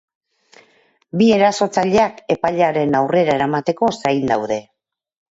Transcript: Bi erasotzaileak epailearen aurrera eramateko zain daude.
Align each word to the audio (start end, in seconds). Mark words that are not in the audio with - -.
Bi 1.19 1.25
erasotzaileak 1.33 2.17
epailearen 2.35 2.97
aurrera 3.01 3.35
eramateko 3.41 3.91
zain 3.99 4.25
daude. 4.33 4.59